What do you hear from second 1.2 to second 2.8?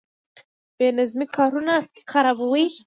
کارونه خرابوي